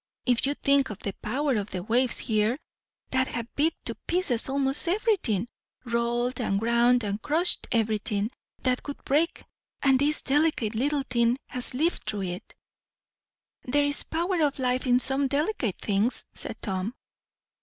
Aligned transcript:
If 0.25 0.47
you 0.47 0.55
think 0.55 0.89
of 0.89 0.97
the 0.97 1.13
power 1.21 1.57
of 1.57 1.69
the 1.69 1.83
waves 1.83 2.17
here, 2.17 2.57
that 3.11 3.27
have 3.27 3.53
beat 3.55 3.75
to 3.85 3.93
pieces 4.07 4.49
almost 4.49 4.87
everything 4.87 5.47
rolled 5.85 6.41
and 6.41 6.59
ground 6.59 7.03
and 7.03 7.21
crushed 7.21 7.67
everything 7.71 8.31
that 8.63 8.81
would 8.87 9.03
break 9.05 9.43
and 9.83 9.99
this 9.99 10.23
delicate 10.23 10.73
little 10.73 11.03
thing 11.03 11.37
has 11.49 11.75
lived 11.75 12.01
through 12.07 12.23
it." 12.23 12.55
"There 13.61 13.83
is 13.85 14.01
a 14.01 14.07
power 14.07 14.41
of 14.41 14.57
life 14.57 14.87
in 14.87 14.97
some 14.97 15.27
delicate 15.27 15.77
things," 15.77 16.25
said 16.33 16.59
Tom. 16.63 16.95